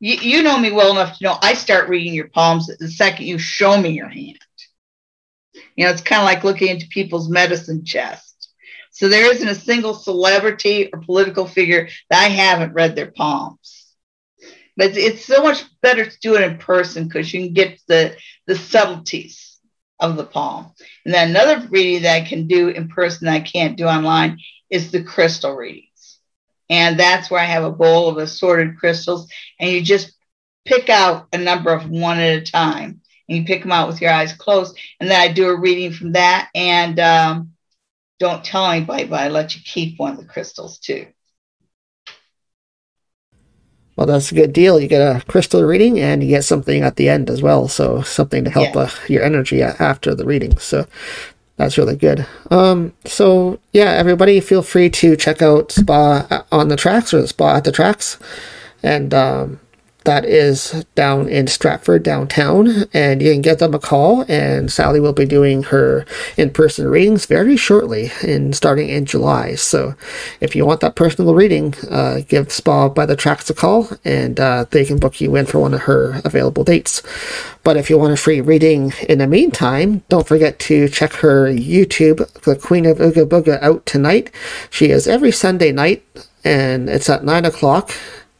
[0.00, 3.26] you, you know me well enough to know I start reading your palms the second
[3.26, 4.38] you show me your hand.
[5.76, 8.50] You know, it's kind of like looking into people's medicine chest.
[8.90, 13.75] So there isn't a single celebrity or political figure that I haven't read their palms.
[14.76, 18.16] But it's so much better to do it in person because you can get the,
[18.46, 19.58] the subtleties
[19.98, 20.72] of the palm.
[21.04, 24.38] And then another reading that I can do in person that I can't do online
[24.68, 26.18] is the crystal readings.
[26.68, 30.12] And that's where I have a bowl of assorted crystals, and you just
[30.64, 34.00] pick out a number of one at a time and you pick them out with
[34.00, 34.78] your eyes closed.
[35.00, 36.48] And then I do a reading from that.
[36.54, 37.52] And um,
[38.18, 41.06] don't tell anybody, but I let you keep one of the crystals too.
[43.96, 44.78] Well, that's a good deal.
[44.78, 47.66] You get a crystal reading and you get something at the end as well.
[47.66, 48.82] So, something to help yeah.
[48.82, 50.58] uh, your energy after the reading.
[50.58, 50.86] So,
[51.56, 52.26] that's really good.
[52.50, 57.56] Um, so, yeah, everybody feel free to check out Spa on the Tracks or Spa
[57.56, 58.18] at the Tracks.
[58.82, 59.60] And um,
[60.06, 64.24] that is down in Stratford downtown, and you can give them a call.
[64.28, 69.56] And Sally will be doing her in-person readings very shortly, in starting in July.
[69.56, 69.94] So,
[70.40, 74.40] if you want that personal reading, uh, give Spa by the Tracks a call, and
[74.40, 77.02] uh, they can book you in for one of her available dates.
[77.62, 81.52] But if you want a free reading in the meantime, don't forget to check her
[81.52, 84.30] YouTube, The Queen of Ooga Booga, out tonight.
[84.70, 86.04] She is every Sunday night,
[86.44, 87.90] and it's at nine o'clock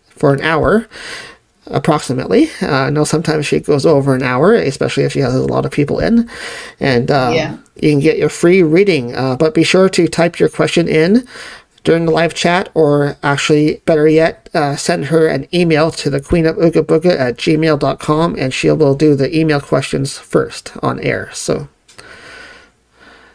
[0.08, 0.88] for an hour
[1.68, 2.48] approximately.
[2.62, 5.64] Uh, I know sometimes she goes over an hour, especially if she has a lot
[5.64, 6.28] of people in.
[6.80, 7.56] And um, yeah.
[7.76, 9.14] you can get your free reading.
[9.14, 11.26] Uh, but be sure to type your question in
[11.84, 16.20] during the live chat, or actually, better yet, uh, send her an email to the
[16.20, 20.98] queen of ooga booga at gmail.com and she will do the email questions first on
[20.98, 21.30] air.
[21.32, 21.68] So.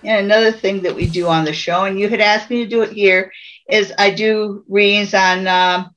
[0.04, 2.70] And another thing that we do on the show, and you had asked me to
[2.70, 3.32] do it here,
[3.70, 5.96] is I do readings on um,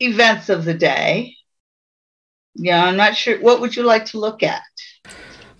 [0.00, 1.36] events of the day.
[2.54, 3.40] Yeah, I'm not sure.
[3.40, 4.62] What would you like to look at?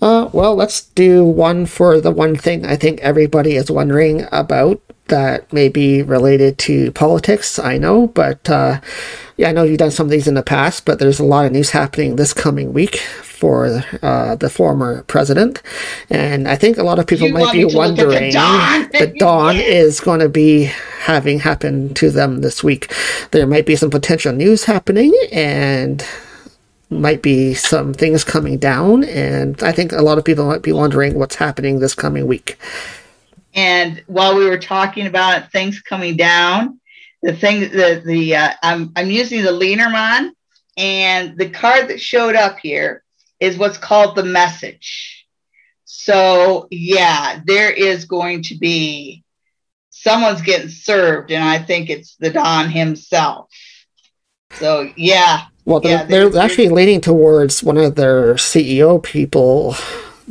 [0.03, 4.81] Uh, well, let's do one for the one thing I think everybody is wondering about
[5.11, 7.59] that may be related to politics.
[7.59, 8.81] I know, but uh,
[9.37, 11.47] yeah, I know you've done some of these in the past, but there's a lot
[11.47, 15.63] of news happening this coming week for uh, the former president,
[16.09, 19.63] and I think a lot of people you might be wondering the Dawn yeah.
[19.63, 20.65] is going to be
[21.01, 22.93] having happen to them this week.
[23.31, 26.05] There might be some potential news happening, and
[26.91, 30.73] might be some things coming down, and I think a lot of people might be
[30.73, 32.59] wondering what's happening this coming week.
[33.55, 36.81] And while we were talking about things coming down,
[37.23, 40.33] the thing the the uh, I'm I'm using the Lenormand,
[40.77, 43.03] and the card that showed up here
[43.41, 45.27] is what's called the message.
[45.85, 49.25] So yeah, there is going to be
[49.91, 53.51] someone's getting served, and I think it's the Don himself.
[54.53, 55.43] So yeah.
[55.67, 59.75] Well, they're, Yeah, they're, they're- actually leaning towards one of their CEO people,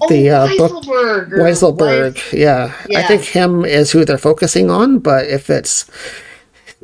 [0.08, 1.32] the oh, uh, Weisselberg.
[1.32, 2.14] or Weisselberg.
[2.16, 2.74] Weis- Yeah.
[2.96, 5.90] I think him is who they're focusing on, but if it's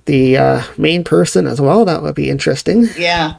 [0.06, 2.88] the uh, main person as well, that would be interesting.
[2.97, 3.36] Yeah.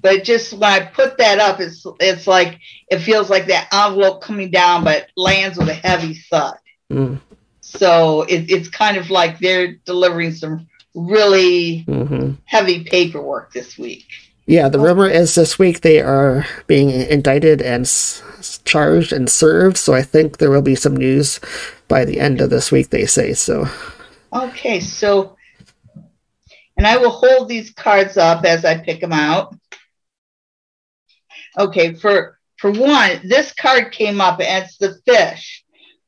[0.00, 4.22] But just when I put that up, it's it's like it feels like that envelope
[4.22, 6.56] coming down, but lands with a heavy thud.
[6.90, 7.20] Mm.
[7.60, 14.06] So it, it's kind of like they're delivering some really hmm heavy paperwork this week.
[14.48, 18.22] Yeah, the rumor is this week they are being indicted and s-
[18.64, 21.38] charged and served, so I think there will be some news
[21.86, 23.34] by the end of this week, they say.
[23.34, 23.68] So,
[24.32, 25.36] Okay, so
[26.78, 29.54] and I will hold these cards up as I pick them out.
[31.58, 35.62] Okay, for for one, this card came up and it's the fish,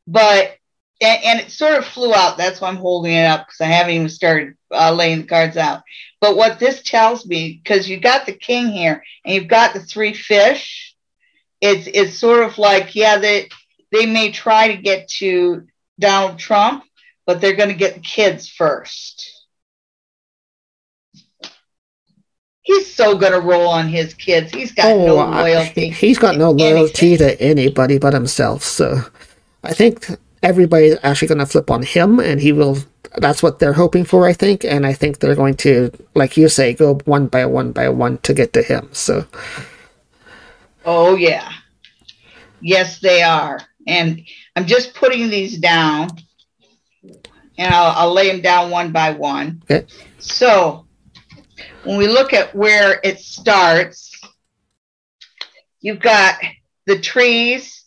[0.06, 0.56] but
[1.02, 2.38] and, and it sort of flew out.
[2.38, 5.58] That's why I'm holding it up because I haven't even started uh, laying the cards
[5.58, 5.82] out.
[6.20, 9.80] But what this tells me, because you got the king here and you've got the
[9.80, 10.94] three fish,
[11.62, 13.48] it's it's sort of like yeah they
[13.92, 15.66] they may try to get to
[15.98, 16.84] Donald Trump,
[17.26, 19.26] but they're going to get the kids first.
[22.62, 24.52] He's so going to roll on his kids.
[24.52, 25.88] He's got no Oh, I- loyalty.
[25.90, 27.36] he's got no loyalty anything.
[27.36, 28.62] to anybody but himself.
[28.62, 29.00] So,
[29.64, 30.06] I think
[30.42, 32.78] everybody's actually going to flip on him, and he will.
[33.16, 36.48] That's what they're hoping for, I think, and I think they're going to, like you
[36.48, 38.88] say, go one by one by one to get to him.
[38.92, 39.26] So,
[40.84, 41.50] Oh, yeah.
[42.60, 43.60] Yes, they are.
[43.86, 44.22] And
[44.56, 46.10] I'm just putting these down,
[47.02, 49.62] and I'll, I'll lay them down one by one.
[49.70, 49.86] Okay.
[50.18, 50.86] So,
[51.84, 54.20] when we look at where it starts,
[55.80, 56.38] you've got
[56.86, 57.84] the trees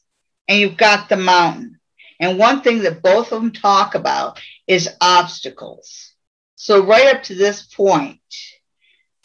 [0.48, 1.80] and you've got the mountain.
[2.24, 6.14] And one thing that both of them talk about is obstacles.
[6.56, 8.20] So, right up to this point,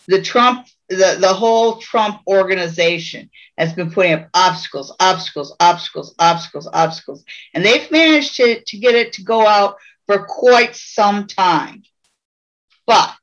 [0.09, 6.69] the Trump, the, the whole Trump organization has been putting up obstacles, obstacles, obstacles, obstacles,
[6.73, 7.25] obstacles.
[7.55, 11.83] And they've managed to, to get it to go out for quite some time.
[12.87, 13.15] But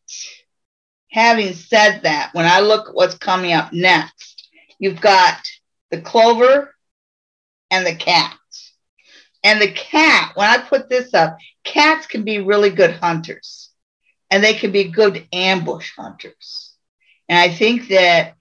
[1.09, 5.39] having said that, when I look at what's coming up next, you've got
[5.89, 6.75] the clover
[7.71, 8.38] and the cat.
[9.45, 13.69] And the cat, when I put this up, cats can be really good hunters
[14.31, 16.73] and they can be good ambush hunters.
[17.29, 18.36] And I think that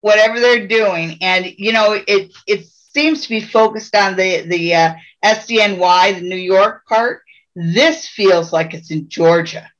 [0.00, 4.74] whatever they're doing, and you know, it it seems to be focused on the the
[4.74, 4.94] uh,
[5.24, 7.22] SDNY, the New York part.
[7.54, 9.70] This feels like it's in Georgia.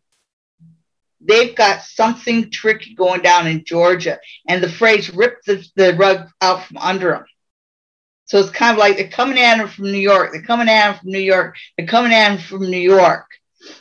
[1.21, 6.29] They've got something tricky going down in Georgia, and the phrase "ripped the, the rug
[6.41, 7.25] out from under them."
[8.31, 10.31] So it's kind of like they're coming at them from New York.
[10.31, 11.57] They're coming at them from New York.
[11.77, 13.27] They're coming at them from New York.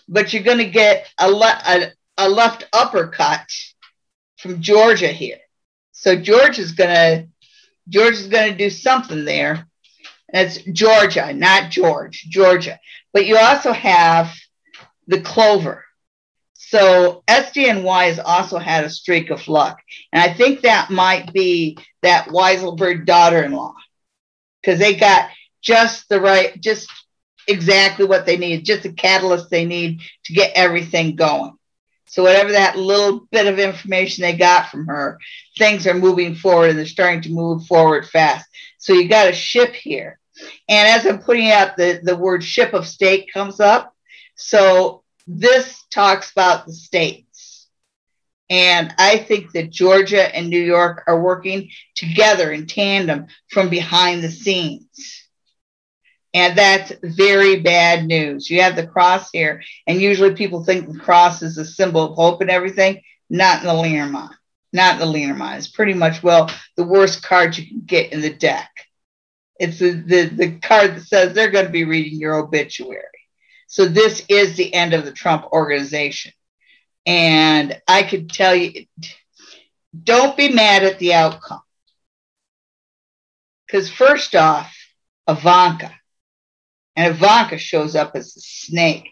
[0.07, 3.45] But you're going to get a, le- a, a left uppercut
[4.39, 5.37] from Georgia here.
[5.91, 7.27] So Georgia's gonna
[7.89, 9.67] Georgia's gonna do something there.
[10.33, 12.79] That's Georgia, not George, Georgia.
[13.13, 14.33] But you also have
[15.05, 15.83] the clover.
[16.53, 19.77] So SDNY has also had a streak of luck.
[20.11, 23.75] And I think that might be that Weisselberg daughter-in-law.
[24.61, 25.29] Because they got
[25.61, 26.89] just the right, just
[27.47, 31.53] exactly what they need, just the catalyst they need to get everything going.
[32.05, 35.19] So whatever that little bit of information they got from her,
[35.57, 38.47] things are moving forward and they're starting to move forward fast.
[38.79, 40.19] So you got a ship here.
[40.67, 43.93] And as I'm putting out the, the word ship of state comes up.
[44.35, 47.28] So this talks about the states.
[48.49, 54.23] And I think that Georgia and New York are working together in tandem from behind
[54.23, 55.27] the scenes.
[56.33, 58.49] And that's very bad news.
[58.49, 62.15] You have the cross here, and usually people think the cross is a symbol of
[62.15, 63.01] hope and everything.
[63.29, 64.35] Not in the Lenormand.
[64.73, 65.57] Not in the Lenormand.
[65.57, 68.69] It's pretty much, well, the worst card you can get in the deck.
[69.59, 73.03] It's the, the, the card that says they're going to be reading your obituary.
[73.67, 76.31] So this is the end of the Trump organization.
[77.05, 78.85] And I could tell you,
[80.03, 81.61] don't be mad at the outcome.
[83.65, 84.75] Because first off,
[85.27, 85.93] Ivanka,
[86.95, 89.11] and Ivanka shows up as a snake.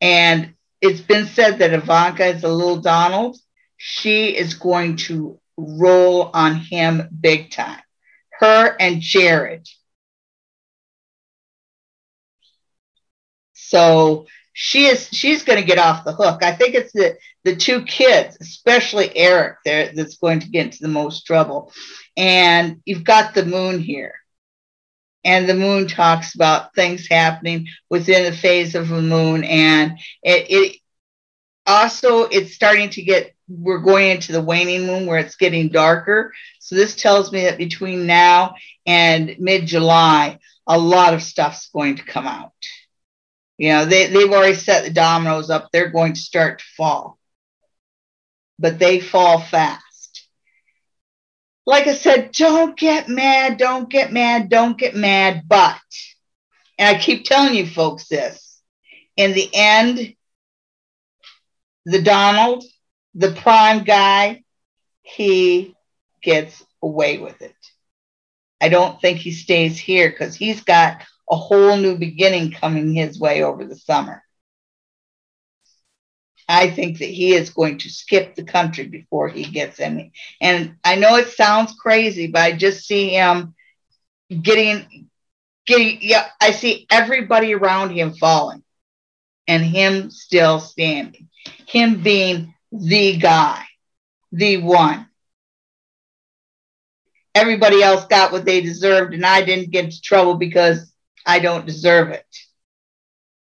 [0.00, 3.36] And it's been said that Ivanka is a little Donald.
[3.76, 7.80] She is going to roll on him big time.
[8.38, 9.68] Her and Jared.
[13.52, 14.26] So
[14.62, 16.44] she is she's going to get off the hook.
[16.44, 20.82] I think it's the the two kids, especially Eric, there that's going to get into
[20.82, 21.72] the most trouble.
[22.14, 24.16] And you've got the moon here.
[25.24, 29.44] And the moon talks about things happening within the phase of the moon.
[29.44, 30.76] And it, it
[31.66, 36.34] also, it's starting to get, we're going into the waning moon where it's getting darker.
[36.58, 41.96] So this tells me that between now and mid July, a lot of stuff's going
[41.96, 42.52] to come out.
[43.60, 45.68] You know, they, they've already set the dominoes up.
[45.70, 47.18] They're going to start to fall,
[48.58, 50.26] but they fall fast.
[51.66, 55.42] Like I said, don't get mad, don't get mad, don't get mad.
[55.46, 55.78] But,
[56.78, 58.62] and I keep telling you folks this,
[59.18, 60.14] in the end,
[61.84, 62.64] the Donald,
[63.14, 64.42] the prime guy,
[65.02, 65.74] he
[66.22, 67.54] gets away with it.
[68.58, 73.18] I don't think he stays here because he's got a whole new beginning coming his
[73.18, 74.22] way over the summer.
[76.48, 80.12] I think that he is going to skip the country before he gets any.
[80.40, 83.54] And I know it sounds crazy, but I just see him
[84.42, 85.08] getting,
[85.66, 88.64] getting, yeah, I see everybody around him falling
[89.46, 91.28] and him still standing,
[91.66, 93.64] him being the guy,
[94.32, 95.06] the one
[97.34, 100.89] everybody else got what they deserved and I didn't get into trouble because
[101.26, 102.26] I don't deserve it.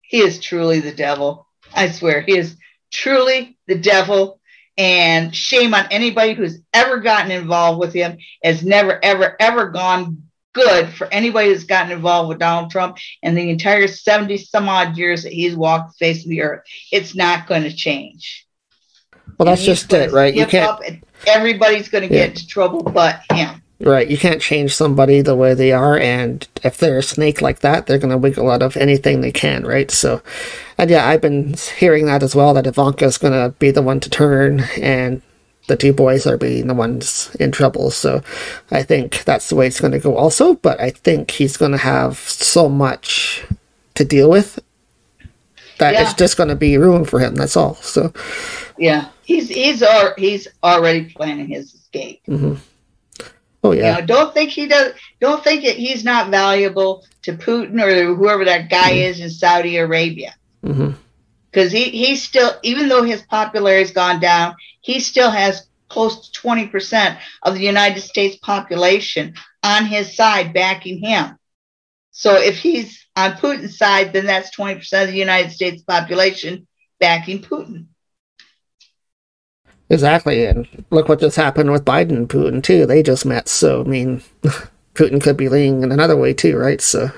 [0.01, 1.47] He is truly the devil.
[1.73, 2.55] I swear, he is
[2.91, 4.39] truly the devil.
[4.79, 8.19] And shame on anybody who's ever gotten involved with him.
[8.43, 13.37] Has never, ever, ever gone good for anybody who's gotten involved with Donald Trump and
[13.37, 16.63] the entire 70 some odd years that he's walked the face of the earth.
[16.91, 18.47] It's not going to change.
[19.37, 20.33] Well, that's just it, right?
[20.33, 21.03] You can't.
[21.27, 22.25] everybody's going to get yeah.
[22.25, 23.61] into trouble but him.
[23.79, 27.59] Right, you can't change somebody the way they are, and if they're a snake like
[27.59, 29.91] that, they're going to wiggle out of anything they can, right?
[29.91, 30.23] So,
[30.79, 33.99] and yeah, I've been hearing that as well that Ivanka's going to be the one
[33.99, 35.21] to turn, and
[35.67, 37.91] the two boys are being the ones in trouble.
[37.91, 38.23] So,
[38.71, 40.55] I think that's the way it's going to go, also.
[40.55, 43.45] But I think he's going to have so much
[43.93, 44.59] to deal with
[45.77, 46.01] that yeah.
[46.01, 47.35] it's just going to be room for him.
[47.35, 47.75] That's all.
[47.75, 48.11] So,
[48.77, 49.83] yeah, he's he's
[50.17, 52.21] he's already planning his escape.
[52.27, 52.55] Mm-hmm.
[53.63, 53.95] Oh yeah.
[53.95, 54.93] You know, don't think he does.
[55.19, 59.09] Don't think that he's not valuable to Putin or whoever that guy mm-hmm.
[59.09, 60.35] is in Saudi Arabia.
[60.61, 61.75] Because mm-hmm.
[61.75, 66.67] he he's still, even though his popularity's gone down, he still has close to twenty
[66.67, 69.33] percent of the United States population
[69.63, 71.37] on his side backing him.
[72.11, 76.67] So if he's on Putin's side, then that's twenty percent of the United States population
[76.99, 77.87] backing Putin.
[79.89, 82.85] Exactly, and look what just happened with Biden and Putin too.
[82.85, 84.21] They just met, so I mean,
[84.95, 86.81] Putin could be leaning in another way too, right?
[86.81, 87.09] So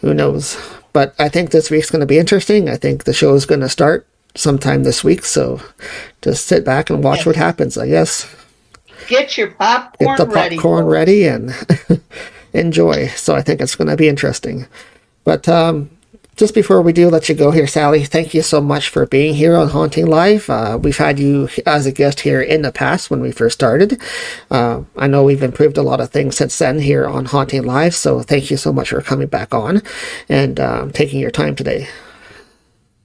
[0.00, 0.58] who knows?
[0.92, 2.68] But I think this week's going to be interesting.
[2.68, 5.60] I think the show is going to start sometime this week, so
[6.22, 7.78] just sit back and watch what happens.
[7.78, 8.34] I guess.
[9.06, 12.00] Get your popcorn Get the popcorn ready, ready and
[12.52, 13.08] enjoy.
[13.08, 14.66] So I think it's going to be interesting.
[15.24, 15.90] But um,
[16.36, 19.34] just before we do let you go here, Sally, thank you so much for being
[19.34, 20.50] here on Haunting Live.
[20.50, 24.00] Uh, we've had you as a guest here in the past when we first started.
[24.50, 27.94] Uh, I know we've improved a lot of things since then here on Haunting Live,
[27.94, 29.82] so thank you so much for coming back on
[30.28, 31.88] and um, taking your time today.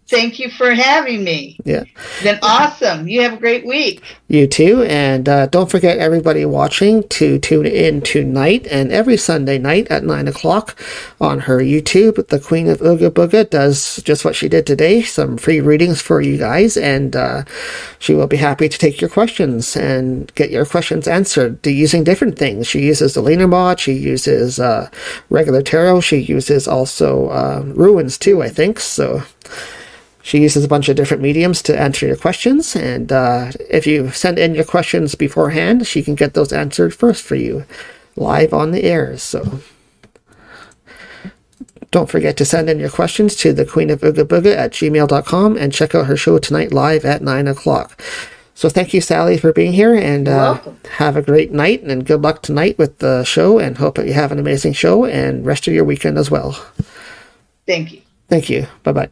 [0.10, 1.56] Thank you for having me.
[1.66, 1.84] Yeah.
[2.24, 3.08] Been awesome.
[3.08, 4.02] You have a great week.
[4.28, 4.82] You too.
[4.84, 10.04] And uh, don't forget, everybody watching, to tune in tonight and every Sunday night at
[10.04, 10.76] 9 o'clock
[11.22, 12.28] on her YouTube.
[12.28, 16.22] The Queen of Ooga Booga does just what she did today some free readings for
[16.22, 16.76] you guys.
[16.76, 17.44] And uh,
[18.00, 22.36] she will be happy to take your questions and get your questions answered using different
[22.36, 22.66] things.
[22.66, 24.90] She uses the Lenormand, she uses uh,
[25.30, 28.80] regular tarot, she uses also uh, runes too, I think.
[28.80, 29.22] So.
[30.30, 34.12] She uses a bunch of different mediums to answer your questions, and uh, if you
[34.12, 37.66] send in your questions beforehand, she can get those answered first for you,
[38.16, 39.18] live on the air.
[39.18, 39.60] So
[41.90, 45.58] don't forget to send in your questions to the Queen of Ooga Booga at gmail.com
[45.58, 48.00] and check out her show tonight live at 9 o'clock.
[48.54, 50.60] So thank you, Sally, for being here, and uh,
[50.98, 54.14] have a great night, and good luck tonight with the show, and hope that you
[54.14, 56.52] have an amazing show and rest of your weekend as well.
[57.66, 58.02] Thank you.
[58.28, 58.68] Thank you.
[58.84, 59.10] Bye bye.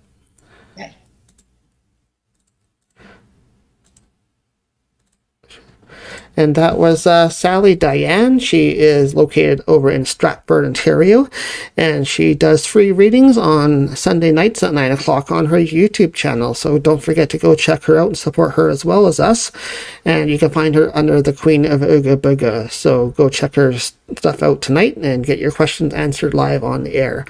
[6.38, 8.38] And that was uh, Sally Diane.
[8.38, 11.28] She is located over in Stratford, Ontario,
[11.76, 16.54] and she does free readings on Sunday nights at 9 o'clock on her YouTube channel.
[16.54, 19.52] So don't forget to go check her out and support her as well as us.
[20.06, 22.72] And you can find her under the Queen of Ooga Booga.
[22.72, 26.96] So go check her stuff out tonight and get your questions answered live on the
[26.96, 27.26] air.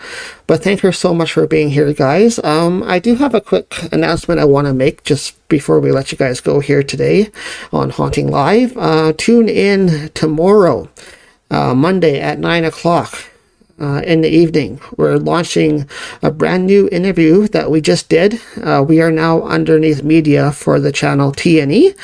[0.48, 2.40] But thank her so much for being here, guys.
[2.42, 6.12] Um, I do have a quick announcement I want to make just before we let
[6.12, 7.32] you guys go here today
[7.74, 8.76] on Haunting Live.
[8.78, 10.90] Uh, tune in tomorrow,
[11.52, 13.30] uh, Monday at 9 o'clock.
[13.80, 14.80] Uh, in the evening.
[14.98, 15.90] We're launching
[16.22, 18.42] a brand new interview that we just did.
[18.62, 21.96] Uh, we are now underneath media for the channel TNE,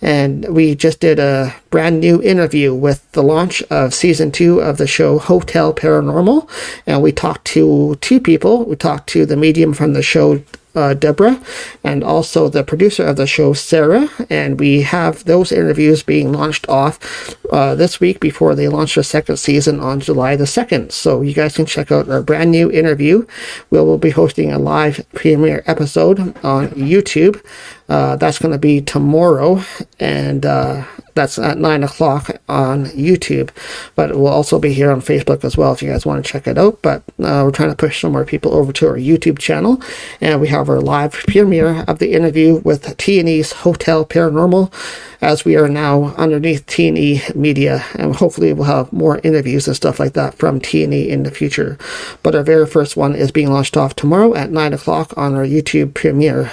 [0.00, 4.76] and we just did a brand new interview with the launch of season two of
[4.76, 6.48] the show Hotel Paranormal.
[6.86, 8.64] And we talked to two people.
[8.64, 10.42] We talked to the medium from the show,
[10.74, 11.42] uh, Deborah,
[11.84, 14.08] and also the producer of the show, Sarah.
[14.30, 19.04] And we have those interviews being launched off uh, this week before they launch the
[19.04, 20.92] second season on July the 2nd.
[20.92, 23.26] So you guys can check out our brand new interview.
[23.70, 27.44] We will be hosting a live premiere episode on YouTube.
[27.88, 29.62] Uh, that's going to be tomorrow,
[30.00, 30.84] and uh,
[31.14, 33.50] that's at 9 o'clock on YouTube.
[33.94, 36.30] But it will also be here on Facebook as well if you guys want to
[36.30, 36.80] check it out.
[36.82, 39.82] But uh, we're trying to push some more people over to our YouTube channel,
[40.20, 44.72] and we have our live premiere of the interview with T&E's Hotel Paranormal,
[45.20, 50.00] as we are now underneath T&E Media, and hopefully we'll have more interviews and stuff
[50.00, 51.78] like that from T&E in the future.
[52.22, 55.44] But our very first one is being launched off tomorrow at 9 o'clock on our
[55.44, 56.50] YouTube premiere.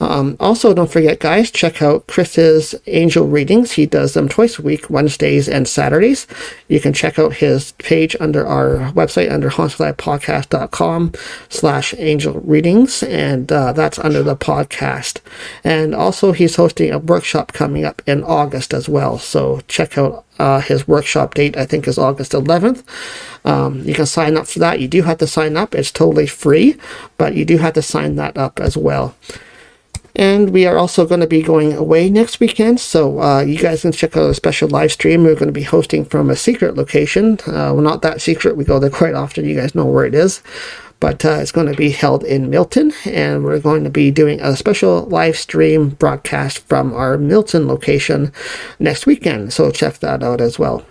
[0.00, 3.72] Um, also, don't forget, guys, check out Chris's angel readings.
[3.72, 6.26] He does them twice a week, Wednesdays and Saturdays.
[6.68, 11.12] You can check out his page under our website under hauntedlivepodcast.com
[11.48, 15.20] slash angel readings, and uh, that's under the podcast.
[15.64, 19.18] And also, he's hosting a workshop coming up in August as well.
[19.18, 22.82] So check out uh, his workshop date, I think, is August 11th.
[23.44, 24.80] Um, you can sign up for that.
[24.80, 25.74] You do have to sign up.
[25.74, 26.76] It's totally free,
[27.18, 29.14] but you do have to sign that up as well.
[30.16, 33.82] And we are also going to be going away next weekend, so uh, you guys
[33.82, 35.22] can check out a special live stream.
[35.22, 37.38] We're going to be hosting from a secret location.
[37.46, 38.56] Uh, well, not that secret.
[38.56, 39.44] We go there quite often.
[39.44, 40.42] You guys know where it is
[41.00, 44.40] but uh, it's going to be held in Milton, and we're going to be doing
[44.40, 48.32] a special live stream broadcast from our Milton location
[48.78, 49.52] next weekend.
[49.52, 50.84] So check that out as well.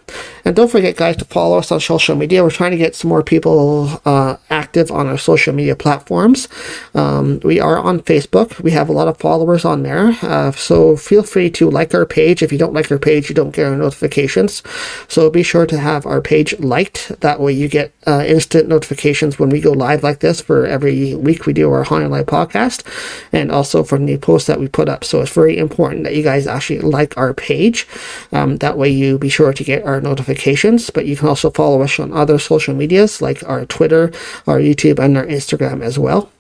[0.44, 2.44] And don't forget, guys, to follow us on social media.
[2.44, 6.48] We're trying to get some more people uh, active on our social media platforms.
[6.96, 8.60] Um, we are on Facebook.
[8.60, 10.18] We have a lot of followers on there.
[10.24, 12.42] Uh, so feel free to like our page.
[12.42, 14.64] If you don't like our page, you don't get our notifications.
[15.08, 17.10] So be sure to have our page liked.
[17.22, 21.16] That way you get uh, instant notifications when we go live like this for every
[21.16, 22.84] week we do our Haunted Live podcast
[23.32, 25.04] and also from the posts that we put up.
[25.04, 27.88] So it's very important that you guys actually like our page.
[28.32, 31.82] Um, that way you be sure to get our notifications, but you can also follow
[31.82, 34.12] us on other social medias like our Twitter,
[34.48, 36.32] our YouTube, and our Instagram as well.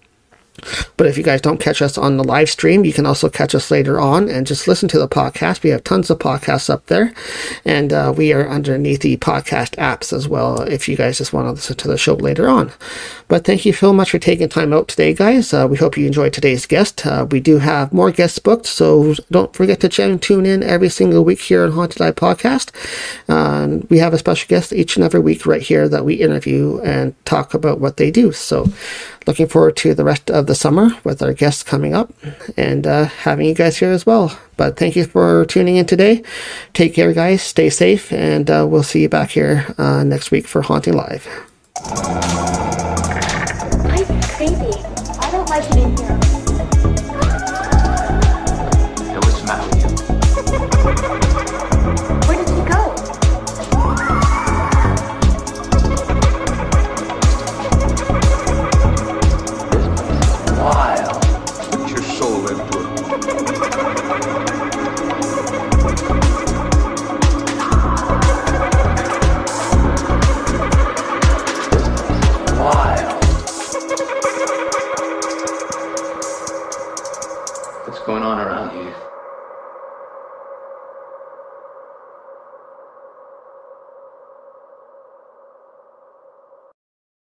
[0.97, 3.55] But if you guys don't catch us on the live stream, you can also catch
[3.55, 5.63] us later on and just listen to the podcast.
[5.63, 7.13] We have tons of podcasts up there,
[7.65, 11.47] and uh, we are underneath the podcast apps as well if you guys just want
[11.47, 12.71] to listen to the show later on.
[13.27, 15.53] But thank you so much for taking time out today, guys.
[15.53, 17.05] Uh, we hope you enjoyed today's guest.
[17.05, 21.23] Uh, we do have more guests booked, so don't forget to tune in every single
[21.23, 22.71] week here on Haunted Live Podcast.
[23.27, 26.79] Uh, we have a special guest each and every week right here that we interview
[26.81, 28.31] and talk about what they do.
[28.31, 28.67] So
[29.27, 32.13] looking forward to the rest of the summer with our guests coming up
[32.57, 34.37] and uh, having you guys here as well.
[34.57, 36.23] But thank you for tuning in today.
[36.73, 37.41] Take care, guys.
[37.41, 41.27] Stay safe, and uh, we'll see you back here uh, next week for Haunting Live.